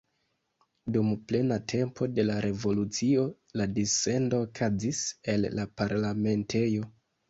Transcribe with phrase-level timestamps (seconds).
[0.95, 3.29] Dum plena tempo de la revolucio
[3.63, 5.07] la dissendo okazis
[5.39, 6.95] el la parlamentejo.